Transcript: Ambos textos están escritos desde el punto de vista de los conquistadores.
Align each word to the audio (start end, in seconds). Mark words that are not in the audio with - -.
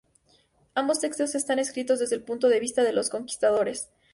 Ambos 0.73 0.99
textos 0.99 1.35
están 1.35 1.59
escritos 1.59 1.99
desde 1.99 2.15
el 2.15 2.23
punto 2.23 2.47
de 2.49 2.59
vista 2.59 2.83
de 2.83 2.91
los 2.91 3.11
conquistadores. 3.11 3.89